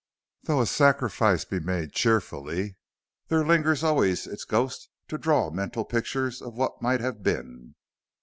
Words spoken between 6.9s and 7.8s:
have been."